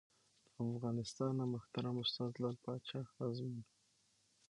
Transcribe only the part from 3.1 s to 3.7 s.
ازمون